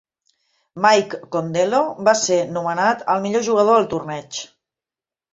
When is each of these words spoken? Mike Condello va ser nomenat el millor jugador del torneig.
Mike 0.85 1.17
Condello 1.35 1.81
va 2.07 2.15
ser 2.21 2.39
nomenat 2.55 3.03
el 3.15 3.21
millor 3.27 3.43
jugador 3.49 3.77
del 3.81 3.85
torneig. 3.93 4.41